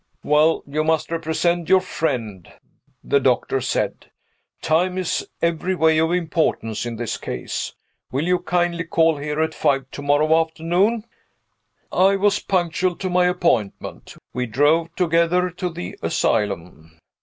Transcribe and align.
"Well, 0.23 0.63
you 0.65 0.83
must 0.83 1.11
represent 1.11 1.69
your 1.69 1.79
friend," 1.79 2.51
the 3.03 3.19
doctor 3.19 3.61
said. 3.61 4.09
"Time 4.63 4.97
is 4.97 5.27
every 5.43 5.75
way 5.75 5.99
of 5.99 6.11
importance 6.11 6.87
in 6.87 6.95
this 6.95 7.17
case. 7.17 7.75
Will 8.11 8.25
you 8.25 8.39
kindly 8.39 8.85
call 8.85 9.17
here 9.17 9.39
at 9.39 9.53
five 9.53 9.91
to 9.91 10.01
morrow 10.01 10.41
afternoon?" 10.41 11.05
I 11.91 12.15
was 12.15 12.39
punctual 12.39 12.95
to 12.95 13.11
my 13.11 13.27
appointment. 13.27 14.15
We 14.33 14.47
drove 14.47 14.87
together 14.95 15.51
to 15.51 15.69
the 15.69 15.95
asylum. 16.01 16.97